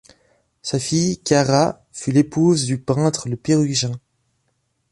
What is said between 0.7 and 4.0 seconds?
fille Chiara fut l'épouse du peintre Le Pérugin.